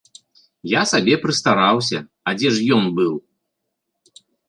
[0.71, 1.97] Я сабе прыстараўся,
[2.27, 3.13] а дзе ж ён быў?